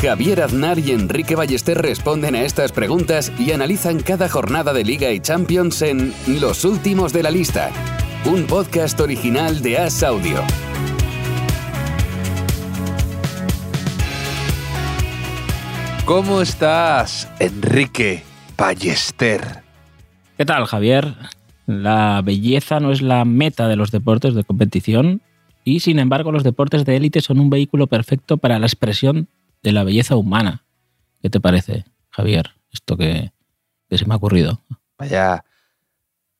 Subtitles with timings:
[0.00, 5.10] Javier Aznar y Enrique Ballester responden a estas preguntas y analizan cada jornada de Liga
[5.10, 7.72] y Champions en Los Últimos de la Lista,
[8.24, 10.40] un podcast original de As Audio.
[16.04, 18.22] ¿Cómo estás, Enrique
[18.56, 19.64] Ballester?
[20.36, 21.16] ¿Qué tal, Javier?
[21.66, 25.22] La belleza no es la meta de los deportes de competición
[25.64, 29.28] y, sin embargo, los deportes de élite son un vehículo perfecto para la expresión
[29.62, 30.64] de la belleza humana.
[31.20, 32.50] ¿Qué te parece, Javier?
[32.72, 33.32] Esto que,
[33.88, 34.62] que se me ha ocurrido.
[34.98, 35.44] Vaya,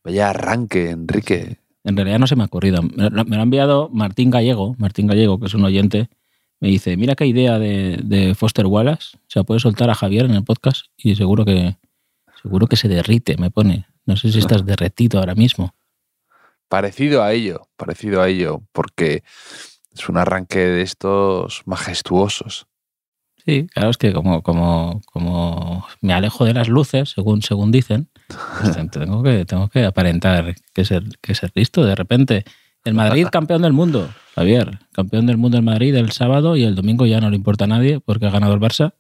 [0.04, 1.58] vaya arranque, Enrique.
[1.84, 2.82] En realidad no se me ha ocurrido.
[2.82, 6.08] Me lo, me lo ha enviado Martín Gallego, Martín Gallego, que es un oyente.
[6.60, 9.16] Me dice, mira qué idea de, de Foster Wallace.
[9.16, 11.76] O sea, puede soltar a Javier en el podcast y seguro que,
[12.42, 13.86] seguro que se derrite, me pone.
[14.06, 15.74] No sé si estás derretido ahora mismo.
[16.68, 19.22] Parecido a ello, parecido a ello, porque
[19.94, 22.67] es un arranque de estos majestuosos.
[23.48, 28.10] Sí, claro, es que como, como, como me alejo de las luces, según, según dicen,
[28.60, 31.82] pues tengo, que, tengo que aparentar que ser, que ser listo.
[31.82, 32.44] De repente,
[32.84, 36.74] el Madrid campeón del mundo, Javier, campeón del mundo el Madrid el sábado y el
[36.74, 38.92] domingo ya no le importa a nadie porque ha ganado el Barça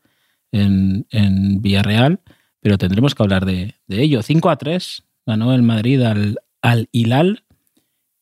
[0.50, 2.20] en, en Villarreal,
[2.60, 4.22] pero tendremos que hablar de, de ello.
[4.22, 7.44] 5 a 3 ganó el Madrid al, al Hilal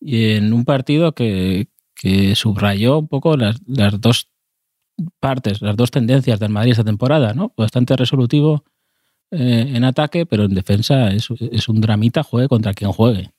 [0.00, 4.26] y en un partido que, que subrayó un poco las, las dos
[5.20, 7.52] partes, las dos tendencias del Madrid esta temporada, ¿no?
[7.56, 8.64] Bastante resolutivo
[9.30, 13.30] eh, en ataque, pero en defensa es, es, un dramita, juegue contra quien juegue.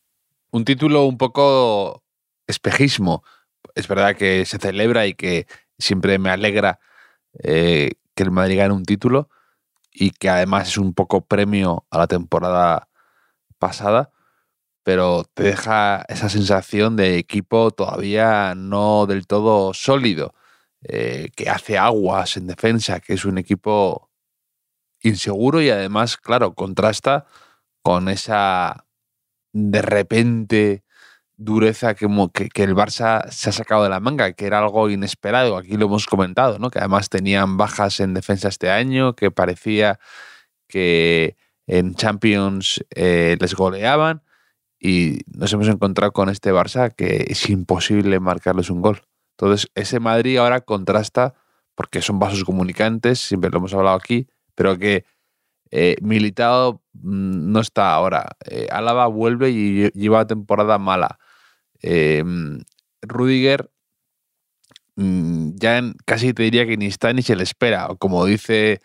[0.52, 2.04] Un título un poco
[2.46, 3.24] espejismo.
[3.76, 5.48] Es verdad que se celebra y que
[5.78, 6.80] siempre me alegra
[7.44, 9.30] eh, que el Madrid gane un título
[9.92, 12.88] y que además es un poco premio a la temporada
[13.58, 14.12] pasada,
[14.84, 20.34] pero te deja esa sensación de equipo todavía no del todo sólido
[20.84, 24.12] eh, que hace aguas en defensa, que es un equipo
[25.02, 27.26] inseguro y además, claro, contrasta
[27.82, 28.86] con esa
[29.54, 30.84] de repente
[31.38, 35.78] dureza que, el Barça se ha sacado de la manga, que era algo inesperado, aquí
[35.78, 36.72] lo hemos comentado, ¿no?
[36.72, 40.00] que además tenían bajas en defensa este año, que parecía
[40.68, 44.24] que en Champions eh, les goleaban
[44.80, 49.02] y nos hemos encontrado con este Barça que es imposible marcarles un gol.
[49.40, 51.36] Entonces, ese Madrid ahora contrasta,
[51.76, 55.06] porque son vasos comunicantes, siempre lo hemos hablado aquí, pero que
[55.70, 58.30] eh, Militado mmm, no está ahora.
[58.46, 61.20] Eh, Álava vuelve y lleva temporada mala.
[61.84, 62.24] Eh,
[63.04, 63.70] Rudiger
[64.96, 67.88] mmm, ya en, casi te diría que ni está ni se le espera.
[67.90, 68.82] O como dice,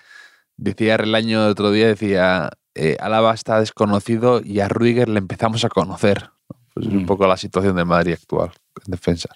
[0.59, 5.65] decía Relaño el otro día, decía, eh, Álava está desconocido y a Rudiger le empezamos
[5.65, 6.31] a conocer.
[6.75, 8.53] Pues es un poco la situación de Madrid actual
[8.87, 9.31] en defensa.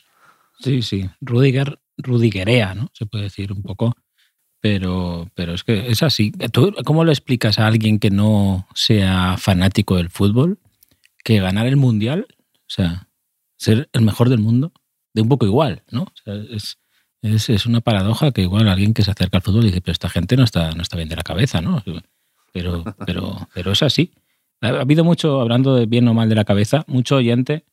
[0.58, 1.08] Sí, sí.
[1.20, 2.88] Rudiger, Rudigerea, ¿no?
[2.92, 3.94] Se puede decir un poco.
[4.60, 6.32] Pero, pero es que es así.
[6.52, 10.58] ¿Tú cómo le explicas a alguien que no sea fanático del fútbol
[11.22, 13.08] que ganar el mundial, o sea,
[13.56, 14.72] ser el mejor del mundo,
[15.12, 16.06] de un poco igual, ¿no?
[16.24, 16.78] Es,
[17.22, 20.36] es, una paradoja que igual alguien que se acerca al fútbol dice, pero esta gente
[20.36, 21.82] no está, no está bien de la cabeza, ¿no?
[22.52, 24.12] Pero, pero, pero es así.
[24.60, 27.64] Ha habido mucho, hablando de bien o mal de la cabeza, mucho oyente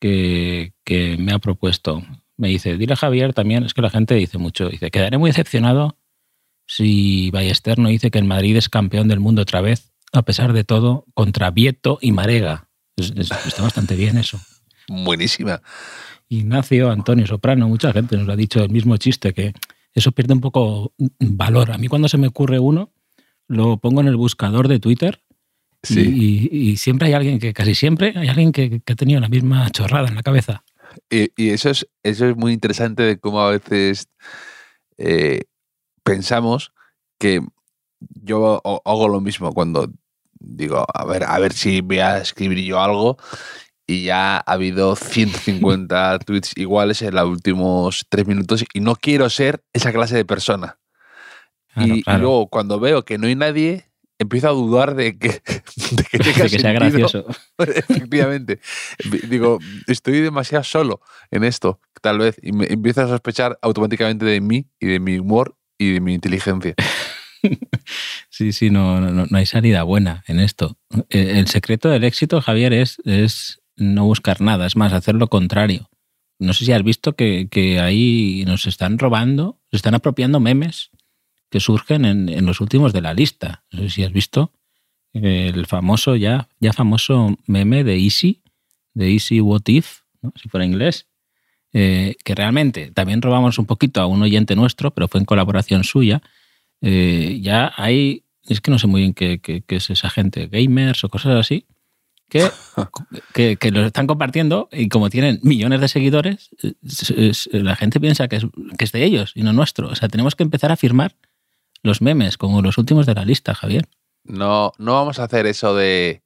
[0.00, 2.02] que, que, me ha propuesto.
[2.36, 5.30] Me dice, dile a Javier también, es que la gente dice mucho, dice, quedaré muy
[5.30, 5.98] decepcionado
[6.66, 10.52] si Ballester no dice que el Madrid es campeón del mundo otra vez, a pesar
[10.52, 12.68] de todo, contra Vieto y Marega.
[12.96, 14.40] Es, es, está bastante bien eso.
[14.88, 15.62] Buenísima.
[16.28, 19.52] Ignacio, Antonio Soprano, mucha gente nos ha dicho el mismo chiste, que
[19.94, 21.72] eso pierde un poco valor.
[21.72, 22.92] A mí cuando se me ocurre uno,
[23.48, 25.22] lo pongo en el buscador de Twitter
[25.86, 26.00] Sí.
[26.00, 29.20] Y, y, y, siempre hay alguien que, casi siempre, hay alguien que, que ha tenido
[29.20, 30.64] la misma chorrada en la cabeza.
[31.10, 34.08] Y, y, eso, es, eso es muy interesante de cómo a veces
[34.98, 35.42] eh,
[36.02, 36.72] pensamos
[37.18, 37.40] que
[38.00, 39.90] yo hago lo mismo cuando
[40.38, 43.16] digo, a ver, a ver si voy a escribir yo algo
[43.86, 49.30] y ya ha habido 150 tweets iguales en los últimos tres minutos y no quiero
[49.30, 50.78] ser esa clase de persona.
[51.72, 52.18] Claro, y, claro.
[52.18, 53.85] y luego cuando veo que no hay nadie,
[54.18, 55.28] empiezo a dudar de que,
[55.92, 57.26] de que, tenga de que sea gracioso.
[57.58, 58.60] Efectivamente.
[59.28, 62.36] Digo, estoy demasiado solo en esto, tal vez.
[62.42, 66.14] Y me empiezo a sospechar automáticamente de mí y de mi humor y de mi
[66.14, 66.74] inteligencia.
[68.28, 70.76] Sí, sí, no, no, no hay salida buena en esto.
[71.08, 75.28] El, el secreto del éxito, Javier, es, es no buscar nada, es más, hacer lo
[75.28, 75.88] contrario.
[76.38, 80.90] No sé si has visto que, que ahí nos están robando, se están apropiando memes
[81.50, 83.64] que surgen en, en los últimos de la lista.
[83.70, 84.52] No sé si has visto
[85.22, 88.42] el famoso, ya, ya famoso meme de Easy,
[88.94, 90.32] de Easy What If, ¿no?
[90.36, 91.06] si fuera inglés,
[91.72, 95.84] eh, que realmente también robamos un poquito a un oyente nuestro, pero fue en colaboración
[95.84, 96.22] suya.
[96.80, 100.48] Eh, ya hay, es que no sé muy bien qué, qué, qué es esa gente,
[100.48, 101.66] gamers o cosas así,
[102.28, 102.48] que,
[103.34, 106.50] que, que, lo están compartiendo y como tienen millones de seguidores,
[106.82, 108.46] es, es, la gente piensa que es,
[108.78, 109.88] que es de ellos y no nuestro.
[109.88, 111.14] O sea, tenemos que empezar a firmar
[111.82, 113.88] los memes como los últimos de la lista, Javier.
[114.24, 116.22] No, no vamos a hacer eso de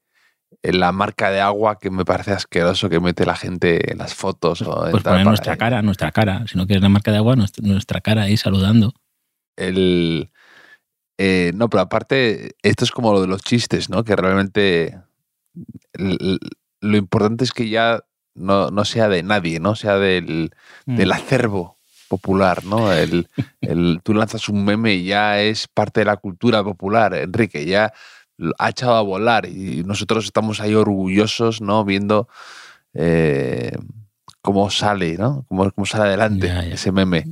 [0.62, 4.61] la marca de agua que me parece asqueroso que mete la gente en las fotos.
[4.61, 6.44] Pues, o pues poner nuestra cara, nuestra cara.
[6.47, 8.93] Si no quieres la marca de agua, nuestra, nuestra cara ahí saludando.
[9.56, 10.31] El,
[11.19, 14.05] eh, no, pero aparte, esto es como lo de los chistes, ¿no?
[14.05, 14.99] Que realmente
[15.93, 18.05] lo importante es que ya
[18.35, 19.75] no, no, sea de nadie, ¿no?
[19.75, 20.50] Sea del,
[20.87, 20.96] mm.
[20.96, 21.80] del acervo
[22.10, 22.92] popular, ¿no?
[22.92, 23.28] El,
[23.60, 27.92] el, tú lanzas un meme y ya es parte de la cultura popular, Enrique, ya
[28.58, 31.84] ha echado a volar y nosotros estamos ahí orgullosos, ¿no?
[31.84, 32.28] Viendo
[32.94, 33.76] eh,
[34.42, 35.44] cómo sale, ¿no?
[35.48, 36.74] Cómo, cómo sale adelante ya, ya.
[36.74, 37.26] ese meme.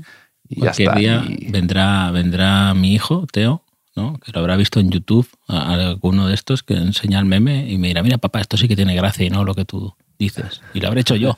[0.48, 0.94] Y ya está.
[0.94, 1.50] día y...
[1.50, 3.64] vendrá, vendrá mi hijo, Teo,
[3.96, 4.20] ¿no?
[4.20, 7.78] que lo habrá visto en YouTube, a, alguno de estos que enseña el meme y
[7.78, 10.62] me dirá, mira papá, esto sí que tiene gracia y no lo que tú dices.
[10.72, 11.36] Y lo habré hecho yo.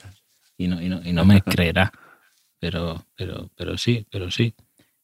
[0.59, 1.91] Y no, y no, y no me creerá.
[2.61, 4.53] Pero, pero, pero sí, pero sí.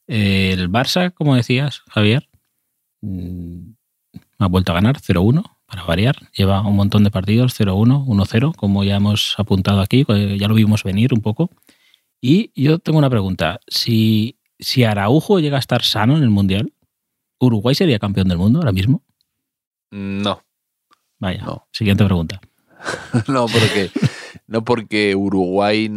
[0.05, 2.29] El Barça, como decías, Javier,
[3.01, 3.71] mmm,
[4.37, 6.15] ha vuelto a ganar 0-1, para variar.
[6.33, 10.05] Lleva un montón de partidos, 0-1, 1-0, como ya hemos apuntado aquí,
[10.37, 11.49] ya lo vimos venir un poco.
[12.21, 13.59] Y yo tengo una pregunta.
[13.67, 16.73] Si, si Araujo llega a estar sano en el Mundial,
[17.39, 19.03] ¿Uruguay sería campeón del mundo ahora mismo?
[19.91, 20.41] No.
[21.19, 21.43] Vaya.
[21.43, 21.67] No.
[21.71, 22.39] Siguiente pregunta.
[23.27, 23.91] no, porque,
[24.45, 25.89] no porque Uruguay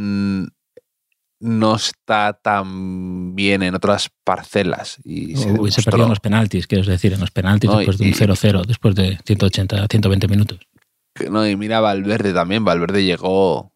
[1.41, 4.99] no está tan bien en otras parcelas.
[5.05, 8.07] Y se Hubiese perdido en los penaltis, quiero decir, en los penaltis no, después de
[8.09, 10.59] un 0-0, después de 180, 120 minutos.
[11.31, 12.65] No, y mira Valverde también.
[12.65, 13.73] Valverde llegó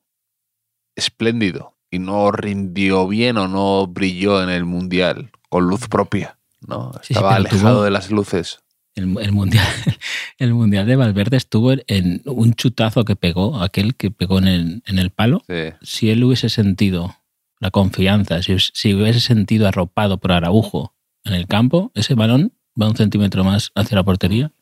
[0.97, 6.39] espléndido y no rindió bien o no brilló en el Mundial con luz propia.
[6.67, 6.93] ¿no?
[7.03, 8.61] Sí, Estaba sí, alejado tuvo- de las luces.
[8.97, 9.67] El, el mundial,
[10.39, 14.83] el mundial de Valverde estuvo en un chutazo que pegó, aquel que pegó en el,
[14.87, 15.43] en el palo.
[15.49, 15.73] Sí.
[15.83, 17.17] Si él hubiese sentido
[17.65, 20.95] la confianza, si, si hubiese sentido arropado por Araujo
[21.25, 24.53] en el campo, ese balón va un centímetro más hacia la portería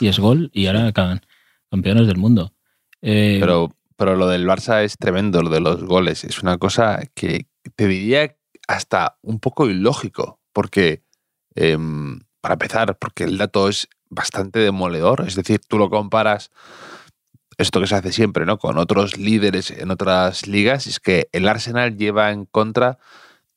[0.00, 1.20] y es gol y ahora acaban
[1.70, 2.54] campeones del mundo.
[3.02, 6.24] Eh, Pero, pero lo del Barça es tremendo, lo de los goles.
[6.24, 8.34] Es una cosa que te diría
[8.68, 11.02] hasta un poco ilógico, porque,
[11.56, 11.76] eh,
[12.40, 15.24] para empezar, porque el dato es bastante demoledor.
[15.26, 16.50] Es decir, tú lo comparas,
[17.58, 18.58] esto que se hace siempre, ¿no?
[18.58, 22.98] Con otros líderes en otras ligas, es que el Arsenal lleva en contra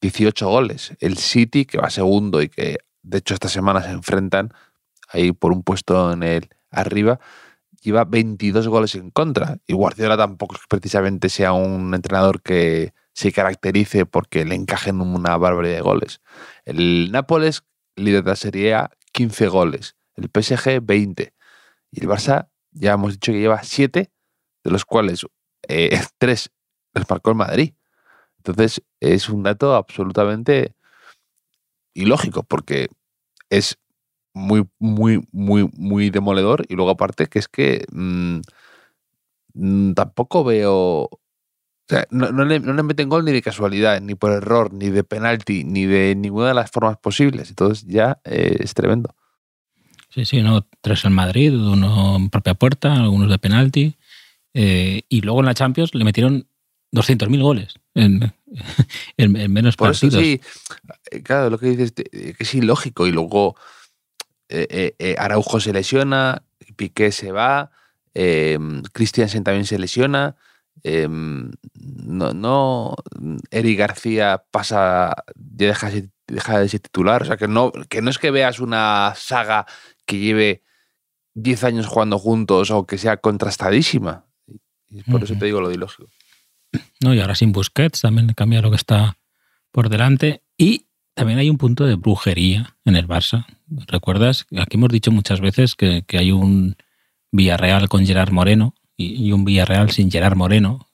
[0.01, 0.93] 18 goles.
[0.99, 4.53] El City, que va segundo y que de hecho esta semana se enfrentan
[5.09, 7.19] ahí por un puesto en el arriba,
[7.81, 9.57] lleva 22 goles en contra.
[9.67, 15.35] Y Guardiola tampoco es precisamente sea un entrenador que se caracterice porque le encajen una
[15.37, 16.21] barbaridad de goles.
[16.65, 17.63] El Nápoles,
[17.95, 19.95] líder de la Serie A, 15 goles.
[20.15, 21.33] El PSG, 20.
[21.91, 22.47] Y el Barça,
[22.79, 24.11] ya hemos dicho que lleva 7,
[24.63, 25.25] de los cuales
[25.67, 26.51] eh, 3
[26.93, 27.73] los marcó el Madrid.
[28.37, 30.73] Entonces, es un dato absolutamente
[31.93, 32.87] ilógico porque
[33.49, 33.77] es
[34.33, 36.65] muy, muy, muy, muy demoledor.
[36.69, 38.39] Y luego, aparte, que es que mmm,
[39.53, 41.09] mmm, tampoco veo.
[41.09, 41.19] O
[41.89, 44.89] sea, no, no, le, no, le, meten gol ni de casualidad, ni por error, ni
[44.89, 47.49] de penalti, ni de ninguna de las formas posibles.
[47.49, 49.15] Entonces, ya eh, es tremendo.
[50.09, 53.95] Sí, sí, no, tres en Madrid, uno en propia puerta, algunos de penalti.
[54.53, 56.47] Eh, y luego en la Champions le metieron
[56.91, 58.33] 200.000 goles en,
[59.17, 60.15] en, en, menos Por partidos.
[60.15, 60.41] Eso sí,
[61.21, 63.05] claro, lo que dices que es ilógico.
[63.05, 63.55] Y luego
[64.49, 66.41] eh, eh, Araujo se lesiona,
[66.75, 67.71] Piqué se va,
[68.15, 68.57] eh,
[68.93, 70.35] Christiansen también se lesiona.
[70.81, 72.95] Em, no, no,
[73.51, 75.91] Eric García pasa, ya deja,
[76.27, 77.21] deja de ser titular.
[77.21, 79.67] O sea, que no, que no es que veas una saga
[80.09, 80.63] que lleve
[81.35, 84.25] 10 años jugando juntos o que sea contrastadísima.
[84.89, 85.23] Y por uh -huh.
[85.23, 86.09] eso te digo lo de ilógico.
[86.99, 89.17] No, y ahora sin Busquets también cambia lo que está
[89.71, 90.41] por delante.
[90.57, 93.45] Y también hay un punto de brujería en el Barça.
[93.67, 94.47] ¿Recuerdas?
[94.57, 96.75] Aquí hemos dicho muchas veces que, que hay un
[97.31, 100.87] Villarreal con Gerard Moreno y, y, un Villarreal sin Gerard Moreno,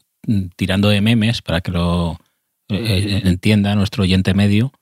[0.57, 2.19] tirando de memes para que lo
[2.67, 4.74] eh, entienda nuestro oyente medio.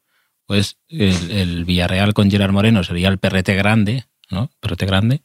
[0.48, 4.52] Pues el, el, Villarreal con Gerard Moreno sería el perrete grande ¿no?
[4.60, 5.22] Perrete grande.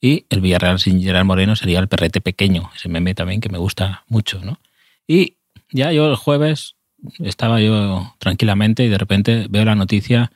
[0.00, 3.58] Y el Villarreal sin Gerard Moreno sería el perrete pequeño, ese meme también que me
[3.58, 4.58] gusta mucho, ¿no?
[5.06, 5.36] Y
[5.70, 6.74] ya yo el jueves
[7.20, 10.32] estaba yo tranquilamente y de repente veo la noticia,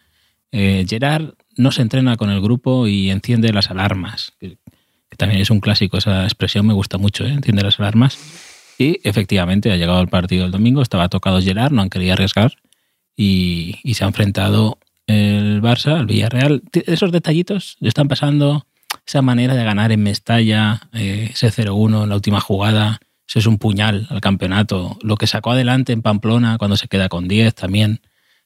[0.53, 4.59] eh, Gerard no se entrena con el grupo y enciende las alarmas, que,
[5.17, 7.33] también es un clásico, esa expresión me gusta mucho, ¿eh?
[7.33, 8.19] enciende las alarmas.
[8.79, 12.59] Y efectivamente ha llegado el partido el domingo, estaba tocado Gerard, no han querido arriesgar
[13.17, 16.63] y, y se ha enfrentado el Barça, el Villarreal.
[16.73, 18.67] Esos detallitos le están pasando,
[19.07, 23.47] esa manera de ganar en Mestalla, eh, ese 0-1 en la última jugada, eso es
[23.47, 24.99] un puñal al campeonato.
[25.03, 28.01] Lo que sacó adelante en Pamplona cuando se queda con 10 también,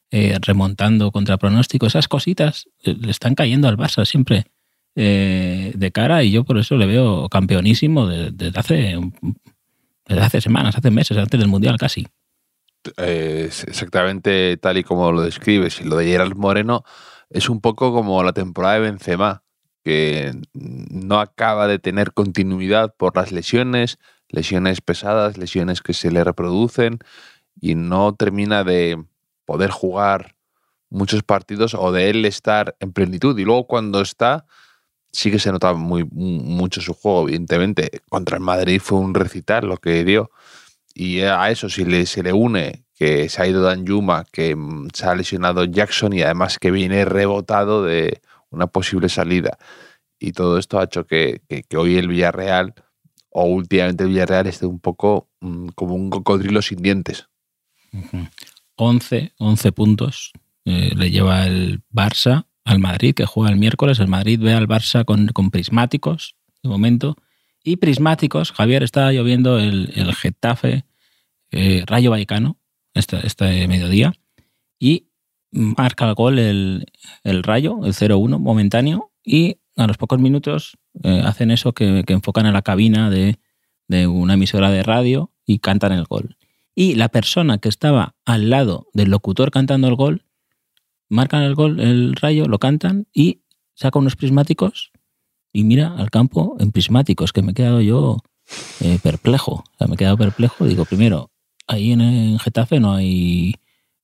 [0.09, 4.45] eh, remontando contra pronóstico, esas cositas eh, le están cayendo al Barça siempre
[4.95, 8.99] eh, de cara y yo por eso le veo campeonísimo desde, desde hace,
[10.07, 12.07] desde hace semanas, hace meses, antes del Mundial casi.
[12.97, 15.81] Eh, exactamente tal y como lo describes.
[15.81, 16.83] Y lo de Gerard Moreno
[17.29, 19.43] es un poco como la temporada de Benzema,
[19.83, 23.97] que no acaba de tener continuidad por las lesiones,
[24.29, 26.99] lesiones pesadas, lesiones que se le reproducen
[27.59, 29.03] y no termina de
[29.45, 30.35] poder jugar
[30.89, 33.37] muchos partidos o de él estar en plenitud.
[33.37, 34.45] Y luego cuando está,
[35.11, 38.01] sí que se nota muy, mucho su juego, evidentemente.
[38.09, 40.31] Contra el Madrid fue un recital lo que dio.
[40.93, 44.55] Y a eso si le, se le une que se ha ido Dan Yuma, que
[44.55, 48.21] mm, se ha lesionado Jackson y además que viene rebotado de
[48.51, 49.57] una posible salida.
[50.19, 52.75] Y todo esto ha hecho que, que, hoy el Villarreal,
[53.31, 57.27] o últimamente el Villarreal, esté un poco mm, como un cocodrilo sin dientes.
[57.91, 58.27] Ujú.
[58.75, 60.31] 11, 11 puntos
[60.65, 63.99] eh, le lleva el Barça al Madrid, que juega el miércoles.
[63.99, 67.17] El Madrid ve al Barça con, con prismáticos, de momento.
[67.63, 70.85] Y prismáticos, Javier, está lloviendo el, el Getafe,
[71.51, 72.57] eh, Rayo Vallecano,
[72.93, 74.13] este, este mediodía.
[74.79, 75.07] Y
[75.51, 76.85] marca el gol el,
[77.23, 79.11] el Rayo, el 0-1, momentáneo.
[79.23, 83.39] Y a los pocos minutos eh, hacen eso que, que, enfocan a la cabina de,
[83.87, 86.37] de una emisora de radio y cantan el gol.
[86.73, 90.25] Y la persona que estaba al lado del locutor cantando el gol,
[91.09, 93.41] marcan el gol, el rayo, lo cantan y
[93.75, 94.91] saca unos prismáticos
[95.53, 98.17] y mira al campo en prismáticos, que me he quedado yo
[98.79, 99.51] eh, perplejo.
[99.51, 100.65] O sea, me he quedado perplejo.
[100.65, 101.31] Digo, primero,
[101.67, 103.55] ahí en, en Getafe no hay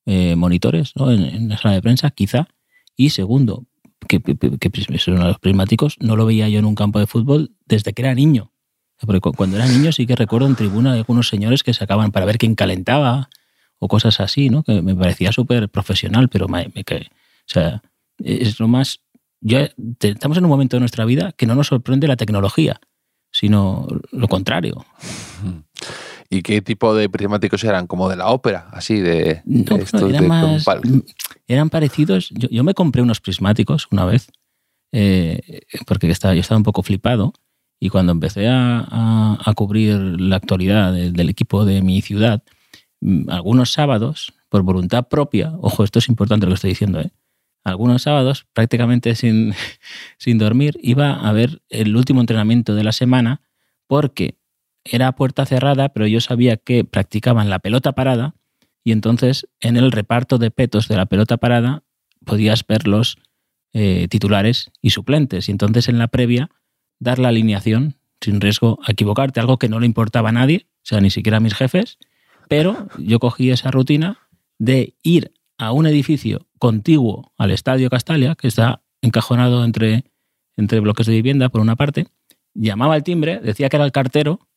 [0.06, 1.12] eh, monitores ¿no?
[1.12, 2.48] En, en, la sala de prensa, quizá.
[2.96, 3.66] Y segundo,
[4.08, 4.72] que, que, que, que
[5.08, 8.52] los prismáticos no lo veía yo en un campo de fútbol desde que era niño.
[9.06, 12.26] Porque cuando era niño sí que recuerdo en tribuna de algunos señores que sacaban para
[12.26, 13.30] ver quién calentaba
[13.80, 14.64] o cosas así, ¿no?
[14.64, 17.84] Que me parecía súper profesional, pero me, me, que, o sea,
[18.18, 19.02] es lo más...
[19.42, 22.80] Ya estamos en un momento de nuestra vida que no nos sorprende la tecnología,
[23.32, 24.86] sino lo contrario.
[26.30, 27.88] ¿Y qué tipo de prismáticos eran?
[27.88, 28.68] ¿Como de la ópera?
[28.72, 30.66] Así, de, no, de estos eran, de más,
[31.48, 32.30] eran parecidos.
[32.32, 34.28] Yo, yo, me compré unos prismáticos una vez,
[34.92, 37.32] eh, porque estaba, yo estaba un poco flipado,
[37.80, 42.44] y cuando empecé a, a, a cubrir la actualidad de, del equipo de mi ciudad,
[43.30, 47.12] algunos sábados, por voluntad propia, ojo, esto es importante lo que estoy diciendo, ¿eh?
[47.70, 49.54] Algunos sábados, prácticamente sin,
[50.18, 53.42] sin dormir, iba a ver el último entrenamiento de la semana
[53.88, 54.38] porque
[54.84, 58.36] era puerta cerrada, pero yo sabía que practicaban la pelota parada
[58.84, 61.84] y entonces en el reparto de petos de la pelota parada
[62.26, 63.18] podías ver los
[63.74, 65.50] eh, titulares y suplentes.
[65.50, 66.50] Y entonces en la previa
[67.00, 70.86] dar la alineación sin riesgo a equivocarte, algo que no le importaba a nadie, o
[70.86, 71.98] sea, ni siquiera a mis jefes,
[72.48, 74.20] pero yo cogí esa rutina
[74.58, 80.06] de ir a un edificio contiguo al Estadio Castalia, que está encajonado entre,
[80.56, 82.08] entre bloques de vivienda por una parte,
[82.54, 84.48] llamaba al timbre, decía que era el cartero,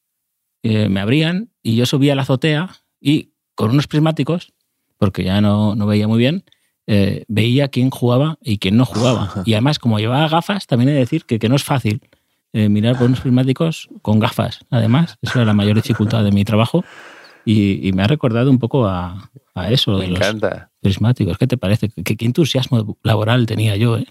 [0.62, 4.52] eh, me abrían y yo subía a la azotea y con unos prismáticos,
[4.98, 6.44] porque ya no, no veía muy bien,
[6.86, 9.32] eh, veía quién jugaba y quién no jugaba.
[9.46, 12.00] Y además, como llevaba gafas, también he de decir que, que no es fácil
[12.52, 14.60] eh, mirar por unos prismáticos con gafas.
[14.70, 16.84] Además, esa era la mayor dificultad de mi trabajo
[17.50, 19.98] y, y me ha recordado un poco a, a eso.
[19.98, 20.48] Me de encanta.
[20.48, 21.88] Los prismáticos, ¿qué te parece?
[21.88, 24.06] ¿Qué, qué entusiasmo laboral tenía yo, ¿eh?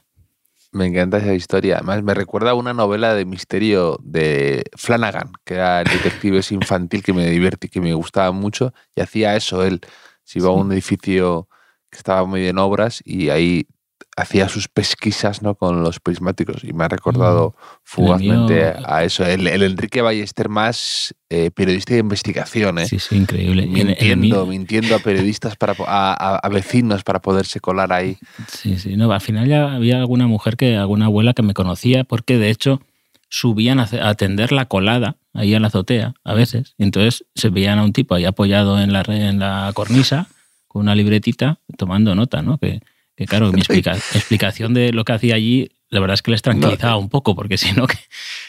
[0.72, 1.78] Me encanta esa historia.
[1.78, 7.02] Además, me recuerda a una novela de misterio de Flanagan, que era el detective infantil
[7.02, 9.64] que me divertí, que me gustaba mucho, y hacía eso.
[9.64, 9.82] Él
[10.24, 10.54] se iba sí.
[10.54, 11.48] a un edificio
[11.90, 13.68] que estaba muy en obras y ahí
[14.16, 15.56] hacía sus pesquisas ¿no?
[15.56, 19.26] con los prismáticos y me ha recordado mm, fugazmente a eso.
[19.26, 22.86] El, el, Enrique Ballester más eh, periodista de investigación, ¿eh?
[22.86, 23.66] Sí, sí, increíble.
[23.68, 28.18] Mintiendo, mintiendo a periodistas, para, a, a, vecinos para poderse colar ahí.
[28.48, 28.96] Sí, sí.
[28.96, 32.50] No, al final ya había alguna mujer, que alguna abuela que me conocía porque de
[32.50, 32.82] hecho
[33.30, 36.74] subían a atender la colada ahí a la azotea a veces.
[36.78, 40.28] Entonces se veían a un tipo ahí apoyado en la, en la cornisa
[40.68, 42.58] con una libretita tomando nota, ¿no?
[42.58, 42.82] Que,
[43.20, 46.42] que claro, mi explica, explicación de lo que hacía allí la verdad es que les
[46.42, 47.98] tranquilizaba un poco, porque si no, que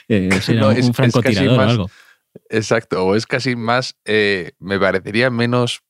[0.09, 1.91] eh, sería un francotirador o algo.
[2.49, 5.83] Exacto, o es casi más, eh, me parecería menos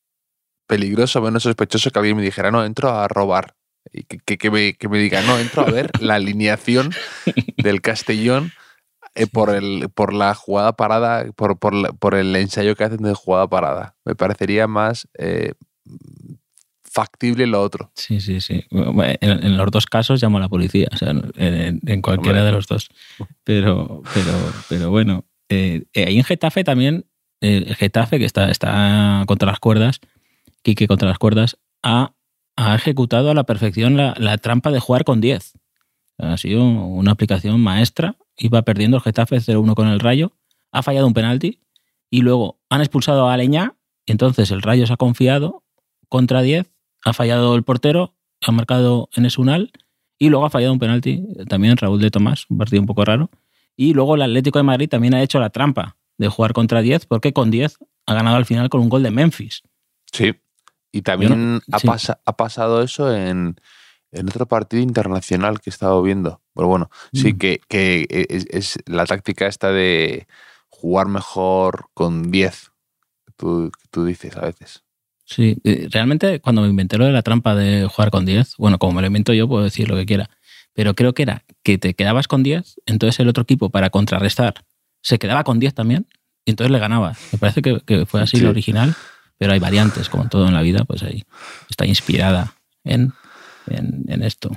[0.67, 3.57] peligroso, menos sospechoso que alguien me dijera, no, entro a robar.
[3.93, 6.95] Y que, que, me, que me diga, no, entro a ver la alineación
[7.59, 8.53] del Castellón
[9.15, 13.15] eh, por, el, por la jugada parada, por, por, por, el ensayo que hacen de
[13.15, 13.97] jugada parada.
[14.05, 15.53] Me parecería más eh,
[16.91, 17.91] factible lo otro.
[17.95, 18.65] Sí, sí, sí.
[18.71, 22.89] En, los dos casos llamo a la policía, o sea, en, cualquiera de los dos.
[23.45, 24.33] Pero, pero,
[24.69, 27.07] pero bueno, eh, ahí en Getafe también,
[27.41, 30.01] el Getafe que está, está contra las cuerdas,
[30.63, 32.13] Quique contra las cuerdas, ha,
[32.57, 35.55] ha ejecutado a la perfección la, la trampa de jugar con 10.
[36.19, 40.33] Ha sido una aplicación maestra iba perdiendo el Getafe 0-1 con el Rayo,
[40.73, 41.61] ha fallado un penalti
[42.09, 45.63] y luego han expulsado a Aleñá, entonces el Rayo se ha confiado
[46.09, 46.73] contra 10,
[47.05, 49.73] ha fallado el portero, ha marcado en Esunal
[50.19, 53.31] y luego ha fallado un penalti también Raúl de Tomás, un partido un poco raro.
[53.77, 57.07] Y luego el Atlético de Madrid también ha hecho la trampa de jugar contra 10
[57.07, 59.63] porque con 10 ha ganado al final con un gol de Memphis.
[60.13, 60.35] Sí,
[60.93, 61.79] y también ha,
[62.25, 63.57] ha pasado eso en,
[64.13, 66.43] en otro partido internacional que he estado viendo.
[66.55, 67.39] Pero bueno, sí mm.
[67.39, 70.27] que, que es, la táctica esta de
[70.69, 72.73] jugar mejor con 10,
[73.37, 74.85] tú, tú dices a veces.
[75.31, 78.79] Sí, eh, realmente cuando me inventé lo de la trampa de jugar con 10, bueno,
[78.79, 80.29] como me lo invento yo, puedo decir lo que quiera,
[80.75, 84.55] pero creo que era que te quedabas con 10, entonces el otro equipo para contrarrestar
[85.03, 86.09] se quedaba con 10 también,
[86.45, 87.19] y entonces le ganabas.
[87.33, 88.95] Me parece que, fue así lo original,
[89.39, 91.23] pero hay variantes, como todo en la vida, pues ahí
[91.69, 93.13] está inspirada en
[93.69, 94.51] en, esto.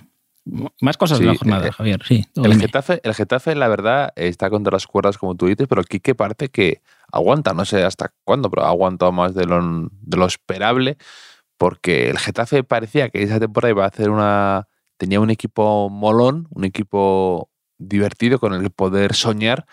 [0.82, 2.02] Más cosas de la jornada, eh, Javier.
[2.06, 5.84] Sí, el, Getafe, el Getafe, la verdad, está contra las cuerdas, como tú dices, pero
[5.84, 6.82] Quique parece que
[7.14, 10.98] aguanta, no sé hasta cuándo, pero ha más de lo, de lo esperable,
[11.58, 14.68] porque el Getafe parecía que esa temporada iba a hacer una.
[14.98, 19.66] tenía un equipo molón, un equipo divertido con el poder soñar.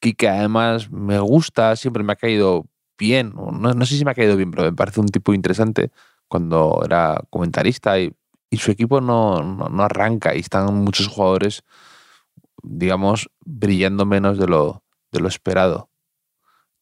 [0.00, 2.66] Quique, además, me gusta, siempre me ha caído
[2.98, 5.90] bien, no, no sé si me ha caído bien, pero me parece un tipo interesante
[6.28, 8.12] cuando era comentarista y
[8.54, 11.64] y su equipo no, no, arranca y están muchos jugadores,
[12.62, 15.90] digamos, brillando menos de lo, de lo esperado.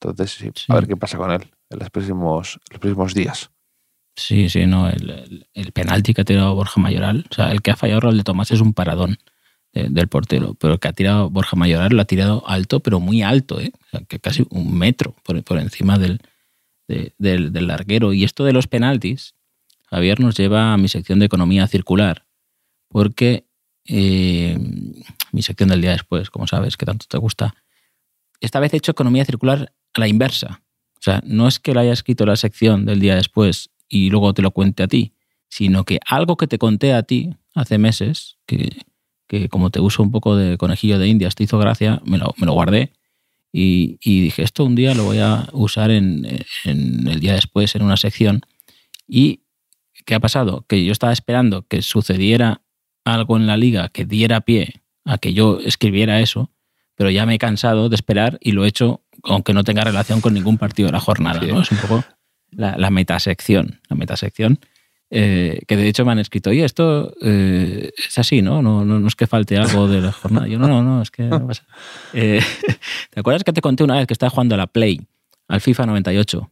[0.02, 3.50] Entonces, sí, a ver qué pasa con él en los próximos, los próximos días.
[4.16, 4.88] Sí, sí, no.
[4.88, 8.18] El, el, penalti que ha tirado Borja Mayoral, o sea, el que ha fallado Raúl
[8.18, 9.18] de Tomás es un paradón
[9.72, 13.22] del portero, pero el que ha tirado Borja Mayoral lo ha tirado alto, pero muy
[13.22, 13.72] alto, ¿eh?
[13.74, 16.20] o sea, que casi un metro por, por encima del,
[16.86, 18.12] del, del, larguero.
[18.12, 19.34] Y esto de los penaltis,
[19.86, 22.26] Javier nos lleva a mi sección de economía circular,
[22.88, 23.46] porque
[23.86, 24.58] eh,
[25.32, 27.54] mi sección del día después, como sabes, que tanto te gusta,
[28.40, 30.62] esta vez he hecho economía circular a la inversa.
[30.96, 34.34] O sea, no es que lo haya escrito la sección del día después y luego
[34.34, 35.14] te lo cuente a ti,
[35.48, 38.70] sino que algo que te conté a ti hace meses, que,
[39.48, 42.92] como te uso un poco de conejillo de indias, te hizo gracia, me lo, guardé
[43.52, 46.26] y, dije, esto un día lo voy a usar en,
[46.64, 48.42] el día después en una sección.
[49.08, 49.42] Y
[50.04, 50.64] ¿Qué ha pasado?
[50.68, 52.62] Que yo estaba esperando que sucediera
[53.04, 56.50] algo en la liga que diera pie a que yo escribiera eso,
[56.94, 60.20] pero ya me he cansado de esperar y lo he hecho aunque no tenga relación
[60.20, 61.40] con ningún partido de la jornada.
[61.40, 61.62] ¿no?
[61.62, 62.04] Es un poco
[62.50, 63.80] la, metasección.
[63.88, 64.58] La metasección.
[65.10, 68.62] Eh, que de hecho me han escrito, oye, esto eh, es así, ¿no?
[68.62, 68.84] ¿no?
[68.84, 69.06] ¿no?
[69.06, 70.48] es que falte algo de la jornada.
[70.48, 71.64] Yo, no, no, no, es que no pasa.
[72.14, 72.40] Eh,
[73.10, 75.00] ¿Te acuerdas que te conté una vez que estaba jugando a la Play,
[75.48, 76.50] al FIFA 98?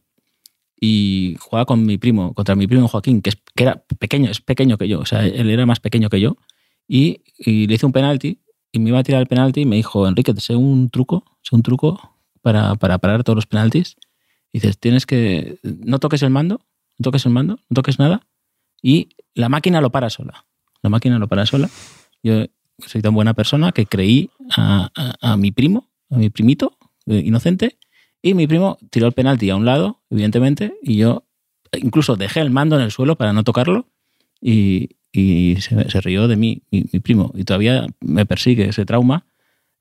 [0.83, 4.41] y jugaba con mi primo, contra mi primo Joaquín, que, es, que era pequeño, es
[4.41, 6.37] pequeño que yo, o sea, él era más pequeño que yo,
[6.87, 8.39] y, le hice un penalti
[8.71, 11.23] y me iba a tirar el penalti y me dijo, Enrique, te sé un truco,
[11.43, 13.95] sé un truco para, para parar todos los penaltis.
[14.51, 16.61] Y dices, tienes que, no toques el mando,
[16.97, 18.27] no toques el mando, no toques nada,
[18.81, 20.45] y la máquina lo para sola.
[20.81, 21.69] La máquina lo para sola.
[22.23, 22.45] Yo
[22.79, 27.77] soy tan buena persona que creí a, a mi primo, a mi primito, eh, inocente,
[28.21, 31.25] y mi primo tiró el penalti a un lado, evidentemente, y yo
[31.73, 33.87] incluso dejé el mando en el suelo para no tocarlo
[34.39, 37.31] y, se, rió de mí, mi, primo.
[37.35, 39.25] Y todavía me persigue ese trauma.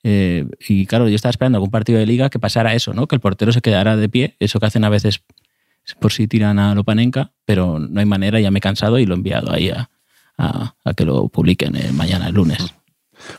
[0.03, 3.07] Eh, y claro, yo estaba esperando algún partido de liga que pasara eso, ¿no?
[3.07, 5.23] Que el portero se quedara de pie, eso que hacen a veces
[5.99, 9.15] por si tiran a Lopanenka, pero no hay manera, ya me he cansado y lo
[9.15, 9.91] he enviado ahí a,
[10.97, 12.59] que lo publiquen eh, mañana, el lunes.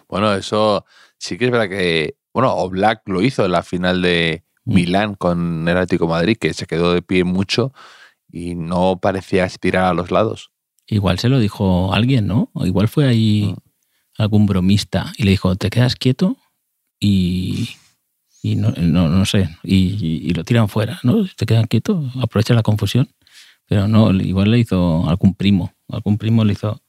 [0.07, 0.85] Bueno, eso
[1.17, 4.73] sí que es verdad que, bueno, Oblak lo hizo en la final de, Mm.
[4.73, 7.73] Milán con el Atlético Madrid, que se quedó de pie mucho
[8.31, 10.51] y no parecía estirar a los lados.
[10.87, 12.49] Igual se lo dijo alguien, ¿no?
[12.53, 14.21] O igual fue ahí mm.
[14.21, 16.37] algún bromista y le dijo, te quedas quieto
[17.03, 17.67] y,
[18.43, 21.25] y no, no, sé, y, lo tiran fuera, ¿no?
[21.35, 23.09] Te quedan quieto, aprovecha la confusión.
[23.65, 26.81] Pero no, igual le hizo algún primo, algún primo le hizo,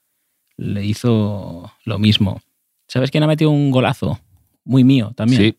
[0.56, 2.42] le hizo lo mismo.
[2.88, 4.20] ¿Sabes quién ha metido un golazo?
[4.64, 5.40] Muy mío también.
[5.40, 5.56] Sí,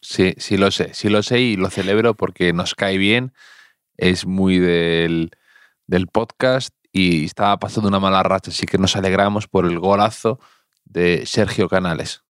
[0.00, 3.32] sí, sí lo sé, sí lo sé y lo celebro porque nos cae bien,
[3.96, 5.30] es muy del,
[5.86, 10.40] del podcast y estaba pasando una mala racha, así que nos alegramos por el golazo
[10.84, 12.22] de Sergio Canales.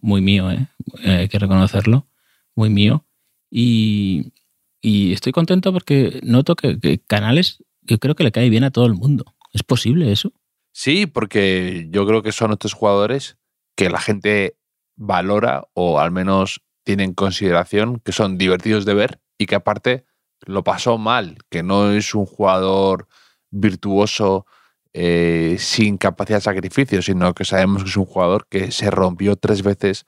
[0.00, 0.66] Muy mío, ¿eh?
[1.02, 2.06] Eh, hay que reconocerlo,
[2.54, 3.06] muy mío.
[3.50, 4.32] Y,
[4.80, 8.70] y estoy contento porque noto que, que Canales, yo creo que le cae bien a
[8.70, 9.34] todo el mundo.
[9.52, 10.32] ¿Es posible eso?
[10.72, 13.36] Sí, porque yo creo que son estos jugadores
[13.76, 14.56] que la gente
[14.96, 20.04] valora o al menos tiene en consideración, que son divertidos de ver y que aparte
[20.46, 23.08] lo pasó mal, que no es un jugador
[23.50, 24.46] virtuoso
[24.92, 29.36] eh, sin capacidad de sacrificio, sino que sabemos que es un jugador que se rompió
[29.36, 30.04] tres veces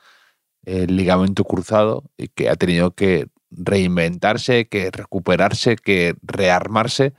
[0.65, 7.15] el ligamento cruzado y que ha tenido que reinventarse, que recuperarse, que rearmarse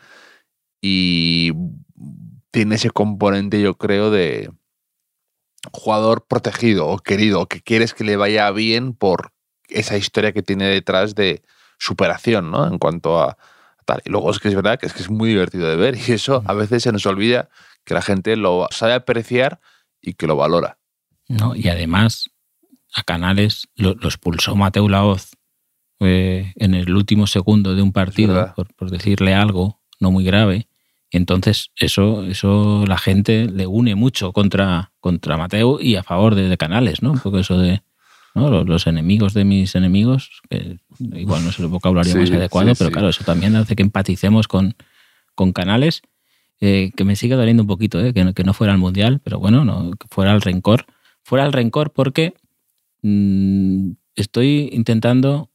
[0.82, 1.54] y
[2.52, 4.52] tiene ese componente, yo creo, de
[5.72, 9.32] jugador protegido o querido, que quieres que le vaya bien por
[9.70, 11.42] esa historia que tiene detrás de
[11.80, 12.68] superación, ¿no?
[12.68, 13.38] En cuanto a
[13.84, 14.02] tal.
[14.06, 16.14] Y luego es que es verdad que es que es muy divertido de ver y
[16.14, 17.50] eso a veces se nos olvida
[17.86, 19.60] que la gente lo sabe apreciar
[20.02, 20.78] y que lo valora.
[21.28, 21.56] ¿no?
[21.56, 22.30] Y además,
[22.94, 25.32] a Canales lo, lo expulsó Mateu Laoz
[26.00, 30.68] eh, en el último segundo de un partido, por, por decirle algo no muy grave.
[31.10, 36.36] Y entonces eso, eso la gente le une mucho contra, contra Mateo y a favor
[36.36, 37.12] de, de Canales, ¿no?
[37.12, 37.84] Un poco eso de
[38.34, 38.50] ¿no?
[38.50, 42.70] los, los enemigos de mis enemigos, que igual no es el vocabulario Sí, más adecuado,
[42.70, 42.94] sí, pero sí.
[42.94, 44.76] claro, eso también hace que empaticemos con,
[45.36, 46.02] con Canales,
[46.60, 48.14] eh, que me sigue doliendo un poquito, ¿eh?
[48.14, 50.86] que, no, que no fuera al Mundial, pero bueno, no, que fuera el rencor.
[51.24, 52.36] Fuera el rencor porque
[53.02, 55.52] mm, estoy intentando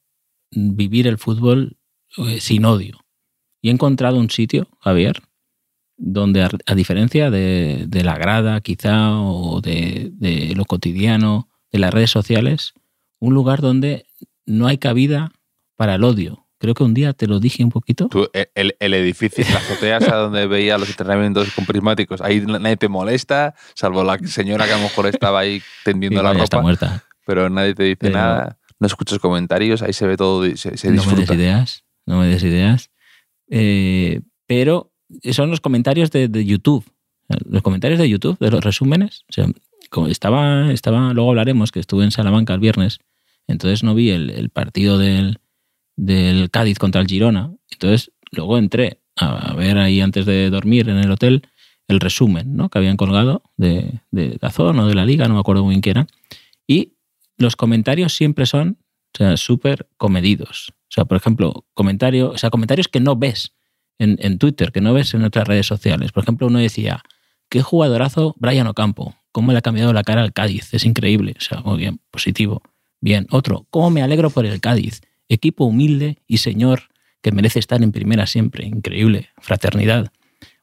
[0.50, 1.78] vivir el fútbol
[2.18, 2.98] eh, sin odio.
[3.60, 5.22] Y he encontrado un sitio, Javier,
[5.96, 11.78] donde a, a diferencia de, de la grada quizá o de, de lo cotidiano, de
[11.78, 12.72] las redes sociales,
[13.20, 14.06] un lugar donde
[14.46, 15.32] no hay cabida
[15.76, 16.46] para el odio.
[16.60, 18.08] Creo que un día te lo dije un poquito.
[18.08, 22.76] Tú, el- el, edificio, la azotea esa donde veía los entrenamientos con prismáticos, ahí nadie
[22.76, 26.56] te molesta, salvo la señora que a lo mejor estaba ahí tendiendo la ya está
[26.56, 27.04] ropa, muerta.
[27.24, 30.88] pero nadie te dice Pero- nada, no escuchas comentarios, ahí se ve todo, se, se
[30.88, 31.34] no me des disfruta.
[31.34, 32.90] ideas, no me des ideas.
[33.50, 34.92] Eh, pero
[35.32, 36.84] son los comentarios de, de YouTube.
[37.46, 39.24] Los comentarios de YouTube, de los resúmenes.
[39.28, 39.46] O sea,
[40.08, 42.98] estaba, estaba, luego hablaremos que estuve en Salamanca el viernes,
[43.46, 45.40] entonces no vi el, partido del,
[45.96, 47.52] del Cádiz contra el Girona.
[47.70, 51.42] Entonces luego entré a, a ver ahí antes de dormir en el hotel
[51.88, 52.68] el resumen ¿no?
[52.68, 55.80] que habían colgado de, de Dazón o de la Liga, no me acuerdo muy bien
[55.80, 56.06] qué era.
[56.66, 56.94] Y
[57.38, 58.78] los comentarios siempre son
[59.14, 60.74] o sea, súper comedidos.
[60.82, 63.54] O sea, por ejemplo, comentario, o sea, comentarios que no ves
[63.98, 66.12] en, en Twitter, que no ves en otras redes sociales.
[66.12, 67.02] Por ejemplo, uno decía,
[67.48, 71.34] qué jugadorazo Brian Ocampo, cómo le ha cambiado la cara al Cádiz, es increíble.
[71.38, 72.62] O sea, muy bien, positivo.
[73.00, 76.82] Bien, otro, cómo me alegro por el Cádiz, equipo humilde y señor
[77.22, 80.10] que merece estar en primera siempre, increíble, fraternidad.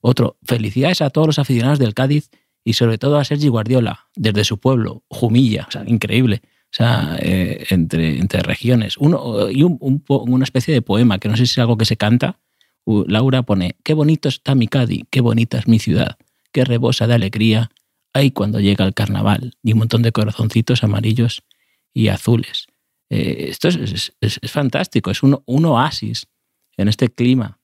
[0.01, 2.29] Otro, felicidades a todos los aficionados del Cádiz
[2.63, 6.41] y sobre todo a Sergi Guardiola, desde su pueblo, Jumilla, o sea, increíble.
[6.45, 8.97] O sea, eh, entre, entre regiones.
[8.97, 11.95] Uno, y un, una especie de poema, que no sé si es algo que se
[11.95, 12.39] canta.
[12.85, 16.17] Laura pone, qué bonito está mi Cádiz, qué bonita es mi ciudad,
[16.51, 17.71] qué rebosa de alegría
[18.15, 19.51] hay cuando llega el carnaval.
[19.61, 21.43] Y un montón de corazoncitos amarillos
[21.93, 22.67] y azules.
[23.09, 26.27] Eh, esto es, es- fantástico, es un, un oasis
[26.77, 27.59] en este clima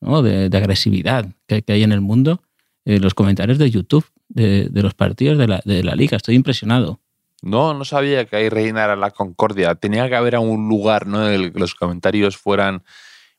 [0.00, 2.40] de, agresividad que, hay en el mundo.
[2.84, 7.00] Eh, los comentarios de YouTube de, los partidos de la, de la liga, estoy impresionado.
[7.42, 9.74] No, no sabía que ahí reinara la concordia.
[9.74, 11.26] Tenía que haber un lugar ¿no?
[11.26, 12.84] en el que los comentarios fueran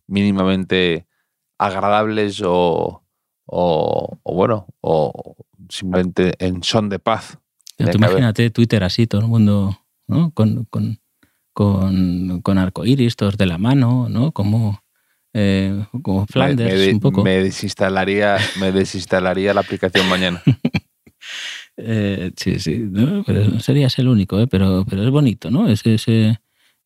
[0.05, 1.07] mínimamente
[1.57, 3.03] agradables o,
[3.45, 5.37] o, o bueno, o
[5.69, 7.37] simplemente en son de paz.
[7.77, 9.77] Pero tú imagínate Twitter así, todo el mundo
[10.07, 10.31] ¿no?
[10.31, 10.99] con, con,
[11.53, 14.31] con, con arcoíris, todos de la mano, ¿no?
[14.31, 14.81] Como,
[15.33, 17.23] eh, como Flanders, me, un poco.
[17.23, 20.41] me desinstalaría, me desinstalaría la aplicación mañana.
[21.77, 23.23] Eh, sí, sí, ¿no?
[23.25, 24.47] pero no serías el único, ¿eh?
[24.47, 25.67] pero, pero es bonito, ¿no?
[25.69, 26.39] Ese, ese,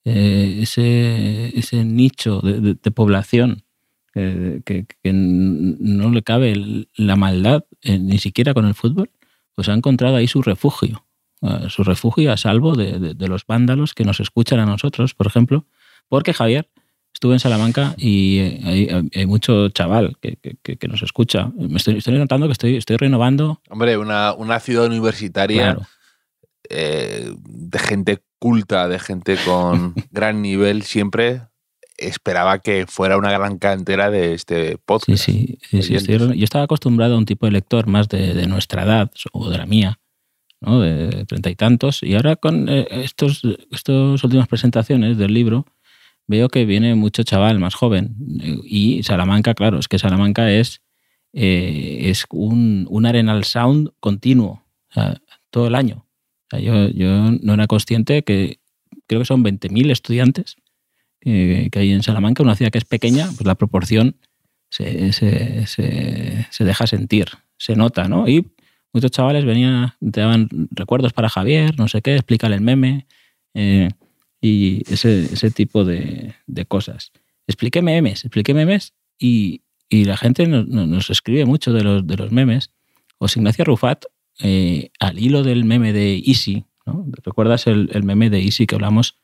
[0.03, 3.63] eh, ese, ese nicho de, de- de población
[4.15, 9.09] eh, que, no le cabe la maldad, eh, ni siquiera con el fútbol,
[9.55, 11.05] pues ha encontrado ahí su refugio,
[11.41, 15.13] eh, su refugio a salvo de, de- de los vándalos que nos escuchan a nosotros,
[15.13, 15.65] por ejemplo,
[16.09, 16.69] porque Javier
[17.13, 21.51] estuve en Salamanca y hay, hay mucho chaval que, que- que- que nos escucha.
[21.57, 23.61] Me estoy, estoy notando que estoy, estoy renovando.
[23.69, 25.87] Hombre, una, una ciudad universitaria Claro,
[26.69, 31.41] eh, de gente culta, de gente con gran nivel, siempre
[32.01, 35.23] esperaba que fuera una gran cantera de este podcast.
[35.23, 35.57] sí.
[35.69, 39.49] sí, yo estaba acostumbrado a un tipo de lector más de, de nuestra edad o
[39.49, 39.99] de la mía,
[40.59, 40.81] ¿no?
[40.81, 42.03] de treinta y tantos.
[42.03, 45.65] Y ahora con eh, estos, estas últimas presentaciones del libro
[46.27, 48.15] veo que viene mucho chaval más joven.
[48.63, 50.81] Y Salamanca, claro, es que Salamanca es,
[51.33, 56.07] eh, es un, un Arenal Sound continuo, o sea, todo el año.
[56.45, 58.59] O sea, yo, yo no era consciente que
[59.07, 60.55] creo que son 20.000 estudiantes
[61.23, 64.15] eh, que hay en Salamanca, una ciudad que es pequeña, pues la proporción
[64.71, 68.27] se, se, se, deja sentir, se nota, ¿no?
[68.27, 68.51] Y
[68.93, 73.05] muchos chavales venían, te daban recuerdos para Javier, no sé qué, explícale el meme
[73.53, 73.89] eh,
[74.41, 77.11] y ese, ese tipo de, de, cosas.
[77.47, 82.17] Expliqué memes, expliqué memes y, y la gente nos, nos, escribe mucho de los, de
[82.17, 82.71] los memes.
[83.17, 84.05] Os Ignacio Rufat,
[84.39, 87.05] eh, al hilo del meme de Easy, ¿no?
[87.23, 89.20] ¿recuerdas el, el, meme de Easy que hablamos?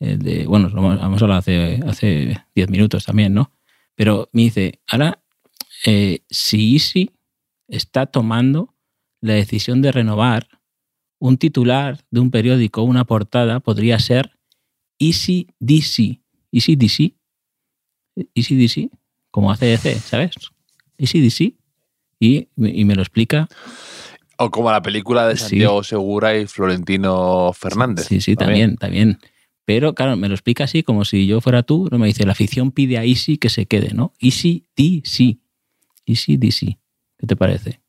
[0.00, 3.52] De, bueno, lo hemos hablado hace, hace diez minutos también, ¿no?
[3.94, 5.22] Pero me dice, ahora,
[5.86, 7.10] eh, si Easy
[7.68, 8.74] está tomando
[9.20, 10.48] la decisión de renovar
[11.18, 14.32] un titular de un periódico, una portada, podría ser
[14.98, 16.20] Easy DC.
[16.52, 17.14] Easy DC.
[18.34, 18.90] Easy DC,
[19.30, 20.32] como ACDC, ¿sabes?
[20.98, 21.54] Easy DC.
[22.20, 23.48] Y, y, me lo explica.
[24.38, 25.90] O como la película de Santiago sí.
[25.90, 28.06] Segura y Florentino Fernández.
[28.06, 29.18] Sí, sí, también, también.
[29.64, 32.32] Pero claro, me lo explica así como si yo fuera tú, no me dice, la
[32.32, 34.12] afición pide a Easy que se quede, ¿no?
[34.20, 35.38] Easy DC.
[36.06, 36.78] Easy DC.
[37.18, 37.80] ¿Qué te parece?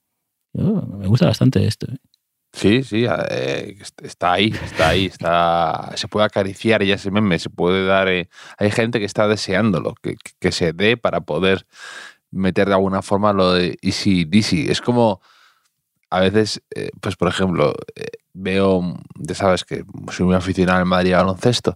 [0.53, 1.87] Yo, me gusta bastante esto.
[1.91, 1.97] ¿eh?
[2.53, 7.49] Sí, sí, eh, está ahí, está ahí, está, se puede acariciar ya ese meme, se
[7.49, 11.67] puede dar, eh, hay gente que está deseándolo, que, que, se dé para poder
[12.31, 14.71] meter de alguna forma lo de Easy DC.
[14.71, 15.19] Es como,
[16.15, 20.85] a veces, eh, pues por ejemplo, eh, veo, ya sabes que soy muy aficionado al
[20.85, 21.75] Madrid baloncesto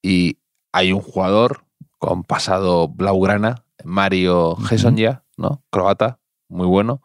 [0.00, 0.38] y
[0.72, 1.64] hay un jugador
[1.98, 5.64] con pasado blaugrana, Mario Gesson ya, ¿no?
[5.70, 7.02] Croata, muy bueno,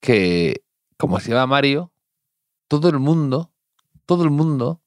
[0.00, 0.62] que
[0.96, 1.92] como se llama Mario,
[2.68, 3.50] todo el mundo,
[4.06, 4.82] todo el mundo,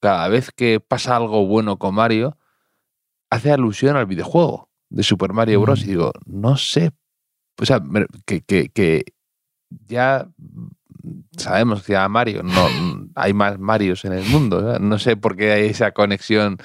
[0.00, 2.38] cada vez que pasa algo bueno con Mario,
[3.28, 5.82] hace alusión al videojuego de Super Mario Bros.
[5.82, 6.92] Y digo, no sé,
[7.60, 7.82] o sea,
[8.24, 9.04] que, que, que
[9.86, 10.28] ya
[11.36, 12.68] sabemos que llama Mario, no
[13.14, 14.74] hay más Marios en el mundo.
[14.74, 14.78] ¿eh?
[14.80, 16.58] No sé por qué hay esa conexión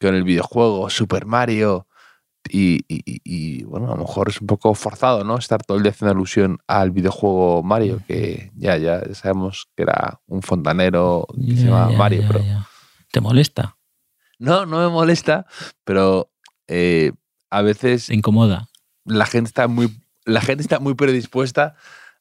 [0.00, 1.86] con el videojuego, Super Mario.
[2.48, 5.36] Y, y, y, bueno, a lo mejor es un poco forzado, ¿no?
[5.36, 10.20] Estar todo el día haciendo alusión al videojuego Mario, que ya, ya sabemos que era
[10.26, 12.40] un fontanero que se llama Mario, pero.
[13.12, 13.76] ¿Te molesta?
[14.38, 15.46] No, no me molesta,
[15.84, 16.30] pero
[16.66, 17.12] eh,
[17.50, 18.06] a veces.
[18.06, 18.68] ¿Te incomoda?
[19.04, 20.02] La gente está muy.
[20.24, 21.76] La gente está muy predispuesta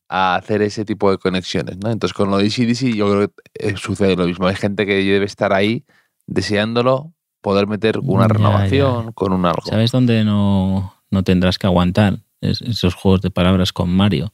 [0.09, 1.91] a hacer ese tipo de conexiones, ¿no?
[1.91, 4.47] Entonces, con lo de DC yo creo que sucede lo mismo.
[4.47, 5.85] Hay gente que debe estar ahí
[6.27, 9.11] deseándolo, poder meter una Ya, renovación ya.
[9.13, 9.61] con un algo.
[9.65, 14.33] ¿Sabes dónde no, no tendrás que aguantar es- esos juegos de palabras con Mario?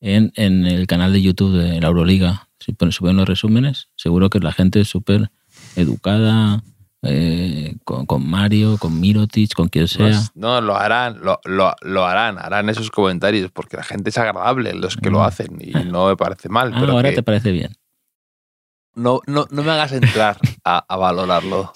[0.00, 2.48] En, en el canal de YouTube de la Euroliga.
[2.58, 5.30] Si pones- suben los resúmenes, seguro que la gente es súper
[5.76, 6.62] educada,
[7.02, 10.06] eh, con, con Mario, con Mirotic, con quien sea.
[10.06, 14.18] Pues, no, lo harán, lo, lo, lo harán, harán esos comentarios, porque la gente es
[14.18, 15.22] agradable, los que lo Mm.
[15.22, 17.72] hacen, y no me parece mal, Ah, pero ahora que te parece bien.
[18.94, 21.72] no, no, no me hagas entrar a, a valorarlo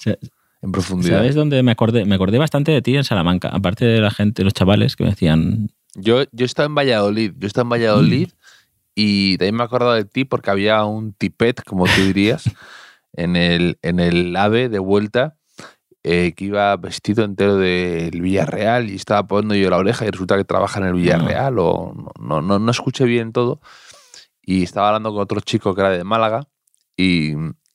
[0.61, 1.17] en profundidad.
[1.17, 2.05] ¿Sabes dónde me acordé?
[2.05, 5.09] Me acordé bastante de ti en Salamanca, aparte de la gente, los chavales que me
[5.11, 8.29] decían, Yo, yo estaba en Valladolid, yo estaba en Valladolid
[8.95, 12.43] y también me he acordado de ti porque había un tipet, como tú dirías,
[13.17, 15.35] en el, en el AVE de vuelta
[16.03, 20.37] eh, que iba vestido entero del Villarreal y estaba poniendo yo la oreja y resulta
[20.37, 23.59] que trabaja en el Villarreal o no, no, no, escuché bien todo
[24.41, 26.47] y estaba hablando con otro chico que era de Málaga
[26.95, 27.33] y,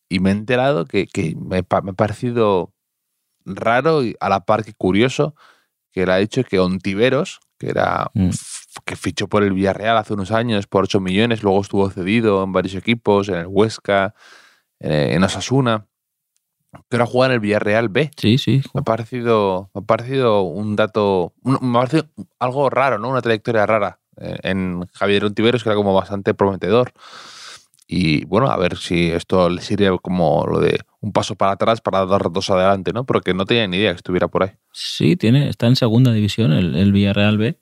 [0.09, 2.72] y me he enterado que, que me, me ha parecido
[3.44, 5.35] raro y a la par que curioso
[5.90, 8.31] que le ha dicho que Ontiveros, que era Mm.
[8.87, 12.52] que fichó por el Villarreal hace unos años por 8 millones, luego estuvo cedido en
[12.52, 14.14] varios equipos, en el Huesca,
[14.83, 15.87] eh, en Osasuna,
[16.90, 18.11] que ahora juega en el Villarreal B.
[18.16, 22.07] sí, sí, Me ha parecido, me ha parecido un dato, un- me ha parecido
[22.38, 23.09] algo raro, ¿no?
[23.11, 26.92] Una trayectoria rara eh, en Javier Ontiveros, que era como bastante prometedor.
[27.87, 31.81] Y bueno, a ver si esto le sirve como lo de un paso para atrás
[31.83, 33.05] para dar dos adelante, ¿no?
[33.05, 34.51] Porque no tenía ni idea que estuviera por ahí.
[34.73, 37.59] Sí, tiene, está en segunda división el, el Villarreal B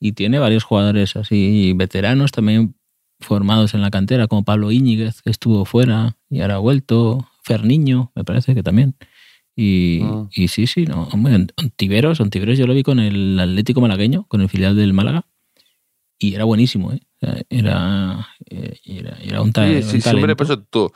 [0.00, 2.76] y tiene varios jugadores así veteranos también
[3.24, 8.12] formados en la cantera, como Pablo Íñiguez, que estuvo fuera y ahora ha vuelto, Ferniño,
[8.14, 8.96] me parece que también.
[9.56, 10.28] Y, Mm.
[10.34, 14.40] y sí, sí, no, hombre, Ontiveros, Ontiveros yo lo vi con el Atlético Malagueño, con
[14.40, 15.26] el filial del Málaga,
[16.18, 17.00] y era buenísimo, ¿eh?
[17.48, 20.34] Era, eh, era, era un, ta- Sí, un siempre
[20.70, 20.92] tú,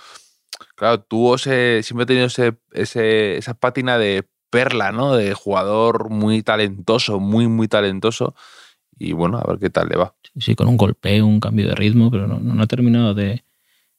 [0.75, 5.15] claro, tuvo ese, siempre ha tenido ese, ese, esa pátina de perla, ¿no?
[5.15, 8.35] De jugador muy talentoso, muy, muy talentoso.
[8.99, 10.15] Y bueno, a ver qué tal le va.
[10.39, 13.45] Sí, con un golpeo, un cambio de ritmo, pero no, no, ha terminado de,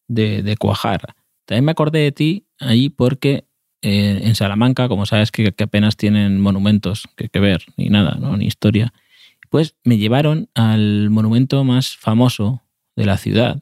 [0.08, 1.16] de, cuajar.
[1.46, 3.46] También me acordé de ti ahí porque
[3.82, 8.18] eh, en Salamanca, como sabes que, que apenas tienen monumentos que, que ver, ni nada,
[8.20, 8.36] ¿no?
[8.38, 8.94] ni historia,
[9.50, 12.62] pues me llevaron al monumento más famoso
[12.96, 13.62] de la ciudad,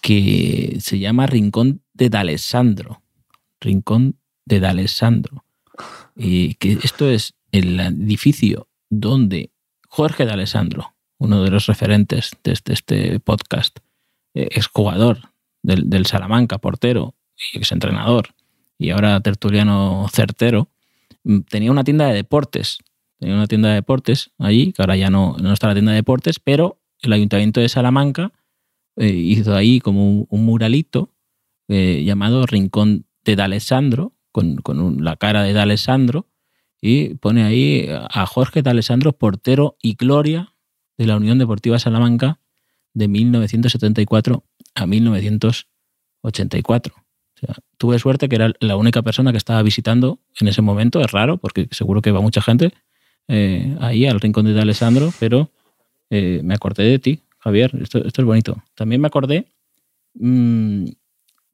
[0.00, 3.02] que se llama Rincón de D'Alessandro.
[3.60, 5.44] Rincón de D'Alessandro.
[6.14, 9.50] Y que esto es el edificio donde
[9.96, 13.78] Jorge D'Alessandro, uno de los referentes de este, este podcast,
[14.34, 15.32] eh, exjugador
[15.62, 18.34] del, del Salamanca, portero y exentrenador,
[18.76, 20.68] y ahora tertuliano certero,
[21.24, 22.76] mm, tenía una tienda de deportes.
[23.18, 25.96] Tenía una tienda de deportes allí, que ahora ya no, no está la tienda de
[25.96, 28.32] deportes, pero el ayuntamiento de Salamanca
[28.96, 31.14] eh, hizo ahí como un, muralito
[31.68, 36.26] eh, llamado Rincón de D'Alessandro, con, con la cara de D'Alessandro,
[36.80, 40.52] y pone ahí a Jorge D'Alessandro, portero y gloria
[40.98, 42.40] de la Unión Deportiva Salamanca
[42.94, 46.94] de 1974 a 1984.
[46.94, 51.00] O sea, tuve suerte que era la única persona que estaba visitando en ese momento.
[51.00, 52.72] Es raro, porque seguro que va mucha gente
[53.28, 55.50] eh, ahí al rincón de D'Alessandro, pero
[56.10, 57.72] eh, me acordé de ti, Javier.
[57.82, 58.62] Esto, esto es bonito.
[58.74, 59.46] También me acordé
[60.14, 60.86] mm,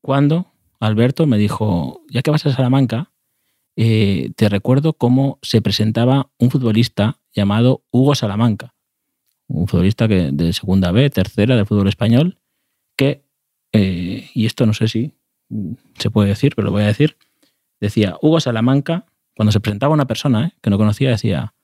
[0.00, 0.46] cuando
[0.78, 3.11] Alberto me dijo, ya que vas a Salamanca,
[3.76, 8.74] eh, te recuerdo cómo se presentaba un futbolista llamado Hugo Salamanca,
[9.46, 12.38] un futbolista que, de segunda B, tercera del fútbol español,
[12.96, 13.24] que,
[13.72, 15.14] eh, y esto no sé si
[15.98, 17.16] se puede decir, pero lo voy a decir,
[17.80, 21.54] decía Hugo Salamanca, cuando se presentaba una persona eh, que no conocía, decía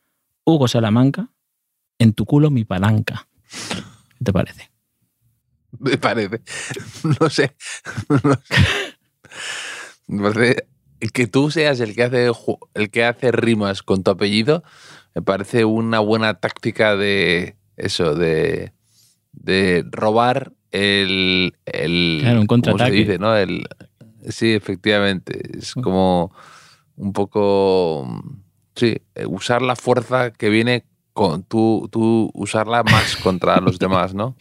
[0.44, 1.31] Hugo Salamanca,
[1.99, 3.29] en tu culo mi palanca.
[4.16, 4.71] ¿Qué te parece?
[5.79, 6.40] Me parece.
[7.21, 7.55] No sé.
[8.25, 8.64] No sé.
[10.07, 10.66] Me parece
[11.13, 12.31] que tú seas el que hace
[12.75, 14.63] el que hace rimas con tu apellido.
[15.15, 18.73] Me parece una buena táctica de eso, de,
[19.33, 22.97] de robar el, el Claro, un ¿cómo se contraataque.
[22.97, 23.37] dice, no?
[23.37, 23.67] El,
[24.29, 25.41] sí, efectivamente.
[25.59, 26.33] Es como
[26.97, 28.07] un poco
[28.75, 34.37] sí, usar la fuerza que viene con tú, tú usarla más contra los demás, ¿no?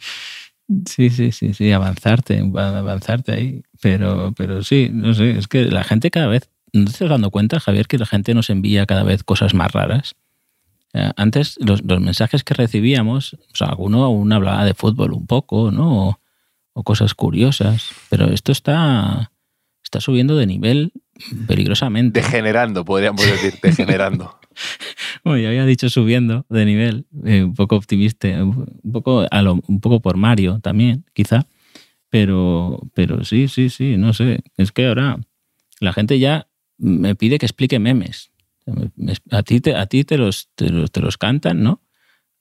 [0.86, 3.62] Sí, sí, sí, sí, avanzarte, avanzarte ahí.
[3.80, 7.30] Pero, pero sí, no sé, es que la gente cada vez, ¿no te estás dando
[7.30, 10.14] cuenta, Javier, que la gente nos envía cada vez cosas más raras?
[10.92, 15.26] Eh, Antes los, los mensajes que recibíamos, o sea, alguno aún hablaba de fútbol un
[15.26, 16.08] poco, ¿no?
[16.08, 16.20] O,
[16.74, 19.32] o cosas curiosas, pero esto está,
[19.82, 20.92] está subiendo de nivel
[21.46, 22.20] peligrosamente.
[22.20, 24.37] Degenerando, podríamos decir, degenerando.
[25.24, 29.60] Bueno, ya había dicho subiendo de nivel, eh, un poco optimista, un poco, a lo-
[29.66, 31.46] un poco por Mario también, quizá.
[32.10, 34.40] Pero, pero sí, sí, sí, no sé.
[34.56, 35.18] Es que ahora
[35.80, 38.30] la gente ya me pide que explique memes.
[38.66, 41.82] Me- me- A ti te, a ti te, los, te, los, te los cantan, ¿no?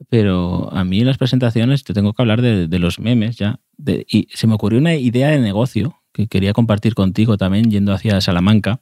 [0.10, 3.60] Pero a mí en las presentaciones te tengo que hablar de, de los memes ya.
[3.78, 7.94] De- y se me ocurrió una idea de negocio que quería compartir contigo también yendo
[7.94, 8.82] hacia Salamanca,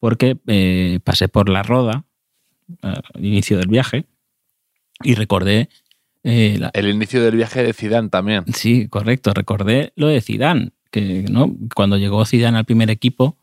[0.00, 2.04] porque eh, pasé por la roda
[2.82, 4.04] al inicio del viaje
[5.04, 5.68] y recordé
[6.24, 8.44] eh, la- El inicio del viaje de Zidane también.
[8.54, 9.34] Sí, correcto.
[9.34, 11.52] Recordé lo de Zidane, que ¿no?
[11.74, 13.36] cuando llegó Zidane al primer equipo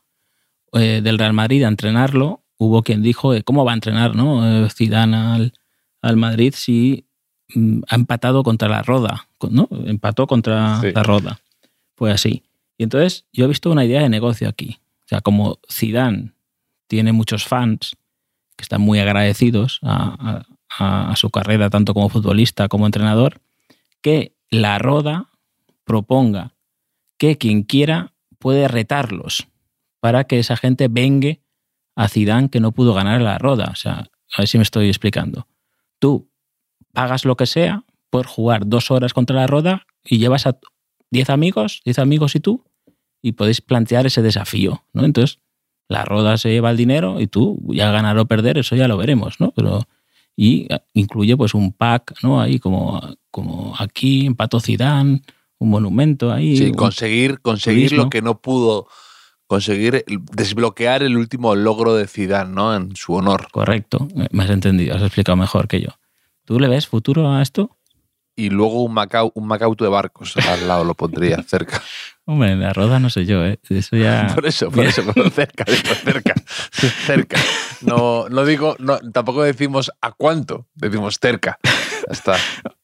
[0.72, 4.64] eh, del Real Madrid a entrenarlo, hubo quien dijo eh, cómo va a entrenar ¿no?
[4.64, 5.52] Eh, Zidane al,
[6.00, 7.06] al Madrid si
[7.54, 9.68] mm, ha empatado contra la Roda, ¿no?
[9.84, 10.92] Empató contra Sí.
[10.94, 11.40] la Roda.
[11.96, 12.44] Fue así.
[12.78, 14.78] Y entonces yo he visto una idea de negocio aquí.
[15.04, 16.32] O sea, como Zidane
[16.86, 17.96] tiene muchos fans
[18.60, 20.44] que están muy agradecidos a,
[21.16, 23.40] su carrera tanto como futbolista como entrenador,
[24.02, 25.26] que la Roda
[25.84, 26.54] proponga
[27.18, 29.48] que quien quiera puede retarlos
[29.98, 31.40] para que esa gente vengue
[31.96, 33.70] a Zidane que no pudo ganar la Roda.
[33.72, 35.48] O sea, a ver si me estoy explicando.
[35.98, 36.30] Tú
[36.92, 40.58] pagas lo que sea por jugar dos horas contra la Roda y llevas a
[41.10, 42.64] 10 amigos, 10 amigos y tú,
[43.22, 45.04] y podéis plantear ese desafío, ¿no?
[45.04, 45.40] Entonces,
[45.90, 48.96] la Roda se lleva el dinero y tú ya ganar o perder, eso ya lo
[48.96, 49.50] veremos, ¿no?
[49.50, 49.82] Pero
[50.36, 52.40] y incluye pues un pack, ¿no?
[52.40, 55.20] Ahí como, como aquí empató Zidane,
[55.58, 56.56] un monumento ahí.
[56.56, 58.04] Sí, conseguir, conseguir turismo.
[58.04, 58.86] lo que no pudo
[59.48, 62.74] conseguir, desbloquear el último logro de Zidane, ¿no?
[62.74, 63.48] En su honor.
[63.50, 65.88] Correcto, me has entendido, has explicado mejor que yo.
[66.44, 67.76] ¿Tú le ves futuro a esto?
[68.36, 71.82] Y luego un, Macau, un Macauto de barcos al lado lo pondría cerca.
[72.30, 73.58] Hombre, la roda no sé yo, ¿eh?
[73.68, 74.30] Eso ya...
[74.36, 76.34] Por eso, por eso, pero cerca, digo, cerca,
[77.06, 77.40] cerca.
[77.80, 81.58] No, no digo, no, tampoco decimos a cuánto, decimos cerca.
[81.64, 82.36] Ya está.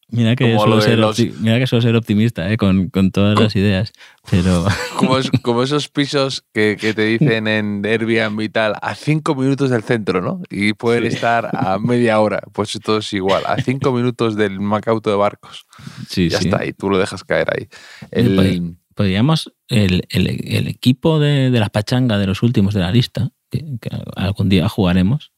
[0.09, 2.57] Mira que, suelo ser, los- mira que suelo ser optimista ¿eh?
[2.57, 3.93] con, con todas las ideas,
[4.31, 4.65] pero
[4.97, 9.35] Como, es- como esos pisos que, que te dicen en Airbnb y tal, a cinco
[9.37, 10.43] minutos del centro, ¿no?
[10.51, 11.15] Y pueden Sí.
[11.17, 12.41] estar a media hora.
[12.53, 15.67] Pues todo es igual, a cinco minutos del Macauto de barcos.
[16.09, 16.49] sí, ya sí.
[16.49, 17.69] está, y tú lo dejas caer ahí.
[18.11, 22.91] El, podríamos, el, el- el equipo de, de la pachanga de los últimos de la
[22.91, 25.33] lista, que, que algún día jugaremos,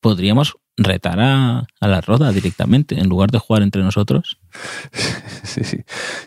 [0.00, 4.38] podríamos retar a, a la roda directamente, en lugar de jugar entre nosotros.
[5.44, 5.78] Sí, sí.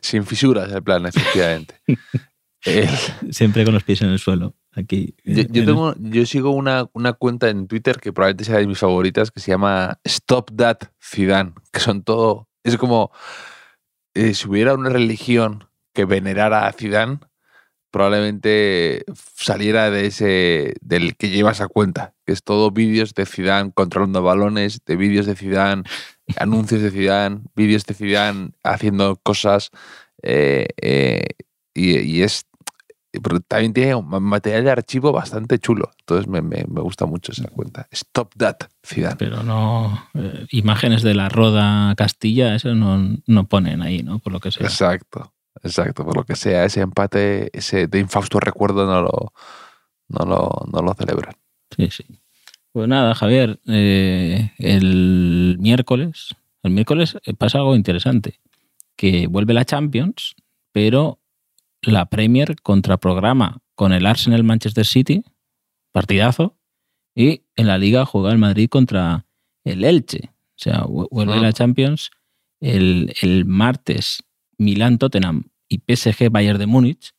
[0.01, 1.75] Sin fisuras el plan, efectivamente.
[2.65, 2.89] El-
[3.33, 4.55] Siempre con los pies en el suelo.
[4.73, 5.15] Aquí.
[5.23, 8.57] yo, en- yo en- tengo, yo sigo una, una cuenta en Twitter que probablemente sea
[8.57, 12.49] de mis favoritas que se llama Stop That Zidane, que son todo.
[12.63, 13.11] Es como
[14.15, 15.65] eh, si hubiera una religión
[15.95, 17.17] que venerara a Zidane,
[17.91, 23.71] probablemente saliera de ese del que lleva esa cuenta, que es todo vídeos de Zidane
[23.73, 25.83] controlando balones, de vídeos de Zidane,
[26.37, 29.69] anuncios de Zidane, vídeos de Zidane haciendo cosas
[30.21, 31.23] eh, eh,
[31.73, 32.45] y, y es
[33.23, 35.89] pero también tiene un material de archivo bastante chulo.
[35.99, 37.87] Entonces me, me- me gusta mucho esa cuenta.
[37.89, 39.15] Stop that, Zidane.
[39.15, 40.09] Pero no.
[40.15, 44.19] eh, imágenes de la roda Castilla, eso no, no ponen ahí, ¿no?
[44.19, 44.67] Por lo que sea.
[44.67, 45.33] Exacto,
[45.63, 46.03] exacto.
[46.05, 49.33] Por lo que sea, ese empate, ese de infausto recuerdo no lo,
[50.09, 51.35] no lo, no lo celebran.
[51.75, 52.05] Sí, sí.
[52.71, 58.39] Pues nada, Javier, eh, el miércoles, el miércoles pasa algo interesante,
[58.97, 60.35] que vuelve la Champions,
[60.73, 61.19] pero
[61.81, 65.23] la Premier contraprograma con el Arsenal Manchester City,
[65.93, 66.57] partidazo,
[67.15, 69.25] y en la Liga juega el Madrid contra
[69.63, 70.31] el Elche.
[70.33, 71.41] O sea, vu- vuelve Ah.
[71.41, 72.11] la Champions
[72.59, 74.23] el, el martes
[74.57, 77.11] Milán Tottenham y PSG Bayern de Múnich,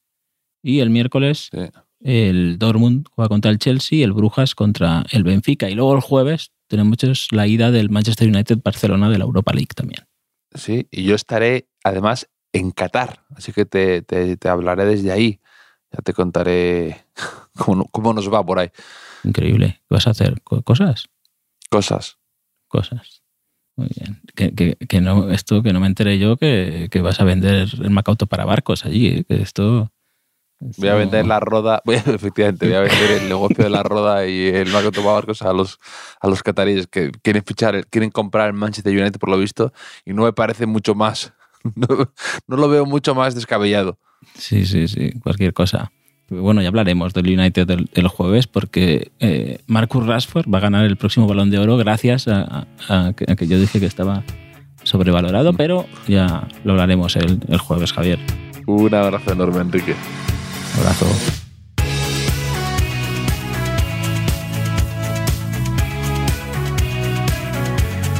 [0.62, 1.60] y el miércoles Sí.
[2.00, 5.68] el Dortmund juega contra el Chelsea y el Brujas contra el Benfica.
[5.70, 6.98] Y luego el jueves tenemos
[7.30, 10.06] la ida del Manchester United Barcelona de la Europa League también.
[10.54, 15.40] Sí, y yo estaré además en Qatar, así que te, te- te hablaré desde ahí.
[15.92, 17.04] Ya te contaré
[17.56, 18.68] cómo, cómo nos va por ahí.
[19.24, 19.80] Increíble.
[19.88, 20.40] ¿Qué vas a hacer?
[20.42, 21.08] Co- ¿Cosas?
[21.70, 22.18] Cosas.
[22.68, 23.15] Cosas.
[23.76, 24.20] Muy bien.
[24.34, 27.68] Que, que- que no, esto que no me enteré yo que, que vas a vender
[27.82, 29.08] el Macauto para barcos allí.
[29.08, 29.24] ¿eh?
[29.28, 29.92] Que esto.
[30.78, 33.82] Voy a vender la roda, voy a- efectivamente, voy a vender el negocio de la
[33.82, 35.78] roda y el Marco Barcos a los,
[36.20, 39.74] a los cataríes que quieren fichar, quieren comprar el Manchester United por lo visto
[40.06, 41.34] y no me parece mucho más,
[41.74, 41.86] no,
[42.46, 43.98] no lo veo mucho más descabellado.
[44.34, 45.12] Sí, sí, sí.
[45.20, 45.92] Cualquier cosa.
[46.28, 50.96] Bueno, ya hablaremos del United el jueves porque eh, Marcus Rashford va a ganar el
[50.96, 54.24] próximo balón de oro gracias a, a- a que, a que yo dije que estaba
[54.82, 58.18] sobrevalorado, pero ya lo hablaremos el, el jueves, Javier.
[58.66, 59.94] Un abrazo enorme, Enrique.
[60.78, 61.06] Abrazo.